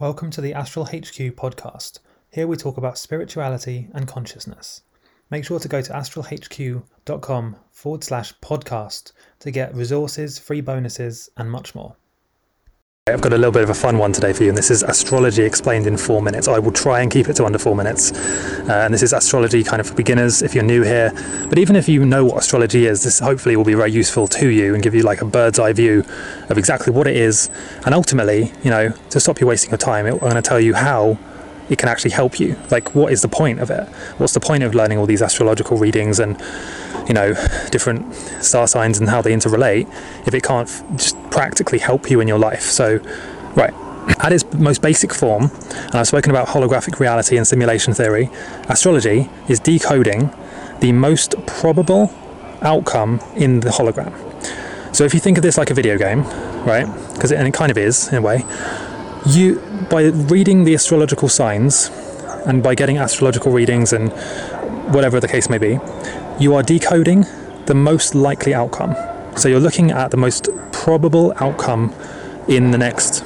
[0.00, 1.98] Welcome to the Astral HQ podcast.
[2.30, 4.80] Here we talk about spirituality and consciousness.
[5.28, 11.50] Make sure to go to astralhq.com forward slash podcast to get resources, free bonuses, and
[11.50, 11.96] much more.
[13.12, 14.82] I've got a little bit of a fun one today for you, and this is
[14.82, 16.48] astrology explained in four minutes.
[16.48, 18.12] I will try and keep it to under four minutes.
[18.12, 21.12] Uh, and this is astrology kind of for beginners if you're new here.
[21.48, 24.48] But even if you know what astrology is, this hopefully will be very useful to
[24.48, 26.04] you and give you like a bird's eye view
[26.48, 27.50] of exactly what it is.
[27.84, 30.74] And ultimately, you know, to stop you wasting your time, I'm going to tell you
[30.74, 31.18] how
[31.70, 32.56] it can actually help you.
[32.70, 33.88] Like, what is the point of it?
[34.18, 36.40] What's the point of learning all these astrological readings and
[37.10, 37.34] you know,
[37.70, 39.88] different star signs and how they interrelate
[40.28, 42.62] if it can't f- just practically help you in your life.
[42.62, 42.98] So,
[43.56, 43.74] right,
[44.20, 48.30] at its most basic form, and I've spoken about holographic reality and simulation theory,
[48.68, 50.32] astrology is decoding
[50.78, 52.12] the most probable
[52.62, 54.14] outcome in the hologram.
[54.94, 56.22] So if you think of this like a video game,
[56.64, 56.86] right?
[57.14, 58.44] Because it, it kind of is in a way.
[59.26, 59.60] You
[59.90, 61.90] by reading the astrological signs
[62.46, 64.10] and by getting astrological readings and
[64.94, 65.78] whatever the case may be,
[66.38, 67.26] you are decoding
[67.66, 68.96] the most likely outcome.
[69.36, 71.94] So you're looking at the most probable outcome
[72.48, 73.20] in the next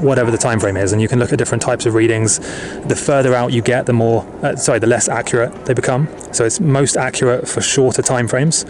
[0.00, 2.38] whatever the time frame is and you can look at different types of readings.
[2.86, 6.08] The further out you get the more uh, sorry the less accurate they become.
[6.32, 8.64] So it's most accurate for shorter time frames.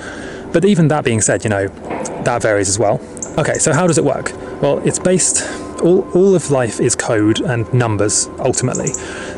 [0.52, 1.68] But even that being said you know
[2.24, 3.00] that varies as well.
[3.38, 4.32] Okay so how does it work?
[4.62, 5.42] Well it's based
[5.82, 8.92] all, all of life is code and numbers ultimately.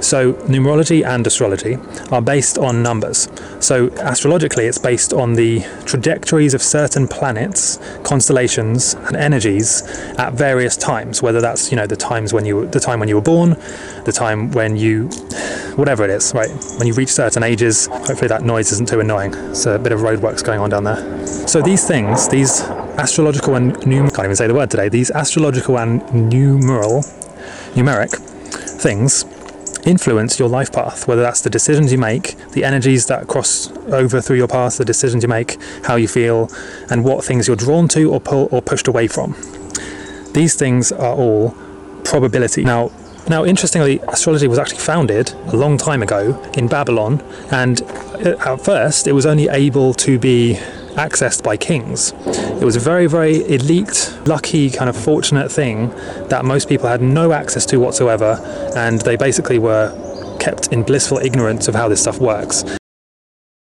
[0.04, 1.78] So numerology and astrology
[2.12, 3.26] are based on numbers.
[3.60, 9.82] So astrologically, it's based on the trajectories of certain planets, constellations, and energies
[10.18, 11.22] at various times.
[11.22, 13.56] Whether that's you know the times when you the time when you were born,
[14.04, 15.08] the time when you
[15.76, 16.50] whatever it is, right?
[16.76, 17.86] When you reach certain ages.
[17.86, 19.32] Hopefully that noise isn't too annoying.
[19.54, 21.26] So a bit of roadworks going on down there.
[21.48, 22.60] So these things, these
[22.98, 27.00] astrological and numerical, can't even say the word today, these astrological and numeral,
[27.74, 28.12] numeric
[28.84, 29.24] things
[29.86, 34.20] influence your life path, whether that's the decisions you make, the energies that cross over
[34.20, 36.50] through your path, the decisions you make, how you feel,
[36.90, 39.34] and what things you're drawn to or pull or pushed away from.
[40.32, 41.54] These things are all
[42.04, 42.64] probability.
[42.64, 42.90] Now,
[43.28, 48.60] now, interestingly, astrology was actually founded a long time ago in Babylon, and uh, at
[48.60, 50.58] first it was only able to be
[50.94, 52.12] accessed by kings.
[52.26, 55.90] It was a very, very elite, lucky, kind of fortunate thing
[56.28, 58.40] that most people had no access to whatsoever,
[58.76, 59.92] and they basically were
[60.40, 62.64] kept in blissful ignorance of how this stuff works.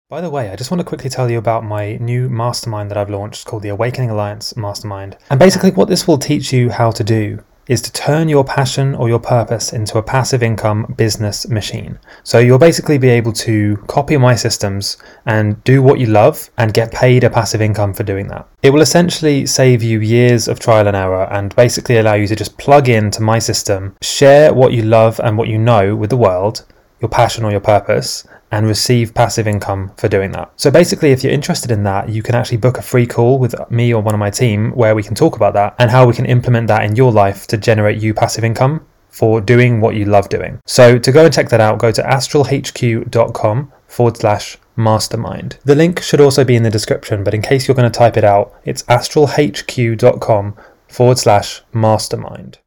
[0.08, 2.98] By the way, I just want to quickly tell you about my new mastermind that
[2.98, 5.16] I've launched called the Awakening Alliance Mastermind.
[5.30, 8.94] And basically, what this will teach you how to do is to turn your passion
[8.94, 11.98] or your purpose into a passive income business machine.
[12.24, 16.74] So you'll basically be able to copy my systems and do what you love and
[16.74, 18.48] get paid a passive income for doing that.
[18.62, 22.36] It will essentially save you years of trial and error and basically allow you to
[22.36, 26.16] just plug into my system, share what you love and what you know with the
[26.16, 26.64] world,
[27.00, 30.52] your passion or your purpose, and receive passive income for doing that.
[30.56, 33.54] So basically, if you're interested in that, you can actually book a free call with
[33.70, 36.14] me or one of my team where we can talk about that and how we
[36.14, 40.04] can implement that in your life to generate you passive income for doing what you
[40.04, 40.60] love doing.
[40.66, 45.58] So to go and check that out, go to astralhq.com forward slash mastermind.
[45.64, 48.16] The link should also be in the description, but in case you're going to type
[48.16, 50.56] it out, it's astralhq.com
[50.88, 52.58] forward slash mastermind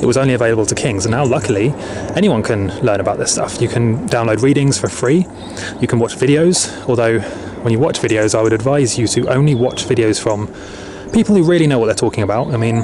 [0.00, 1.04] it was only available to kings.
[1.04, 1.70] And now, luckily,
[2.16, 3.60] anyone can learn about this stuff.
[3.60, 5.26] You can download readings for free,
[5.80, 6.70] you can watch videos.
[6.88, 7.20] Although,
[7.62, 10.48] when you watch videos, I would advise you to only watch videos from
[11.12, 12.52] people who really know what they're talking about.
[12.52, 12.80] I mean,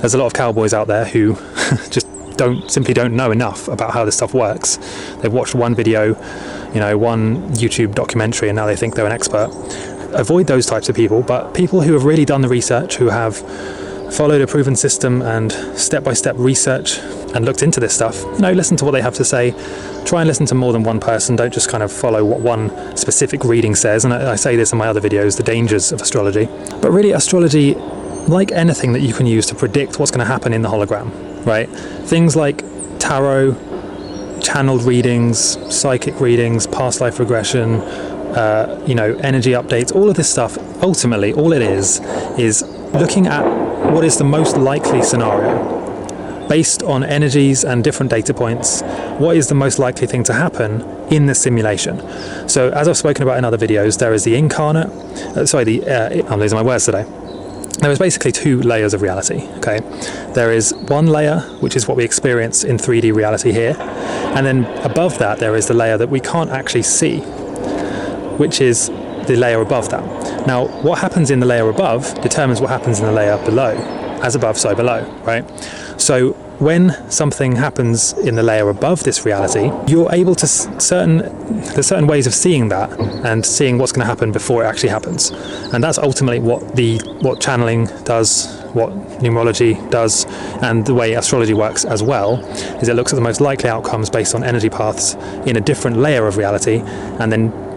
[0.00, 1.34] there's a lot of cowboys out there who
[1.90, 4.78] just don't simply don't know enough about how this stuff works.
[5.20, 6.08] They've watched one video,
[6.72, 9.50] you know, one YouTube documentary, and now they think they're an expert.
[10.12, 13.40] Avoid those types of people, but people who have really done the research, who have
[14.12, 16.98] followed a proven system and step by step research
[17.34, 19.52] and looked into this stuff, you know, listen to what they have to say.
[20.04, 21.36] Try and listen to more than one person.
[21.36, 24.04] Don't just kind of follow what one specific reading says.
[24.04, 26.46] And I, I say this in my other videos the dangers of astrology.
[26.82, 27.74] But really, astrology,
[28.28, 31.46] like anything that you can use to predict what's going to happen in the hologram,
[31.46, 31.68] right?
[32.06, 32.62] Things like
[32.98, 33.54] tarot,
[34.42, 37.76] channeled readings, psychic readings, past life regression,
[38.36, 42.00] uh, you know, energy updates, all of this stuff, ultimately, all it is,
[42.38, 45.80] is looking at what is the most likely scenario.
[46.48, 48.82] Based on energies and different data points,
[49.18, 51.98] what is the most likely thing to happen in the simulation?
[52.48, 54.88] So, as I've spoken about in other videos, there is the incarnate,
[55.36, 57.04] uh, sorry, the, uh, I'm losing my words today.
[57.78, 59.48] There is basically two layers of reality.
[59.58, 59.80] Okay,
[60.34, 64.66] there is one layer which is what we experience in 3D reality here, and then
[64.84, 67.20] above that there is the layer that we can't actually see,
[68.38, 68.90] which is
[69.26, 70.46] the layer above that.
[70.46, 73.74] Now, what happens in the layer above determines what happens in the layer below.
[74.22, 75.44] As above, so below, right?
[75.98, 81.18] So when something happens in the layer above this reality, you're able to certain
[81.74, 82.90] there's certain ways of seeing that
[83.26, 85.30] and seeing what's going to happen before it actually happens,
[85.72, 90.24] and that's ultimately what the what channeling does, what numerology does,
[90.62, 92.38] and the way astrology works as well.
[92.80, 95.14] Is it looks at the most likely outcomes based on energy paths
[95.46, 96.80] in a different layer of reality,
[97.18, 97.71] and then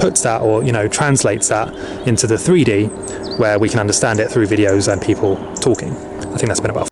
[0.00, 1.68] puts that or you know translates that
[2.08, 5.90] into the 3D where we can understand it through videos and people talking.
[5.90, 6.88] I think that's been about.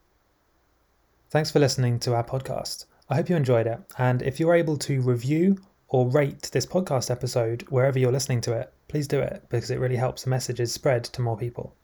[1.31, 2.87] Thanks for listening to our podcast.
[3.11, 3.81] I hope you enjoyed it.
[3.99, 5.59] And if you're able to review
[5.89, 9.79] or rate this podcast episode wherever you're listening to it, please do it because it
[9.79, 11.75] really helps the messages spread to more people.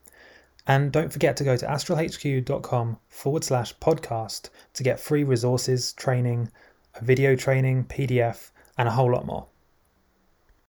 [0.66, 6.50] And don't forget to go to astralhq.com forward slash podcast to get free resources, training,
[6.94, 9.46] a video training, PDF, and a whole lot more.